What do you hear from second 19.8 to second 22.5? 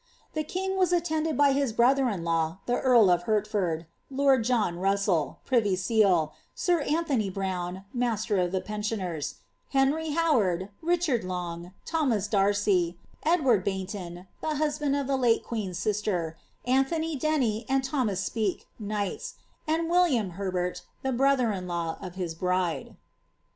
^Villiam Herbert, the broilier in law of his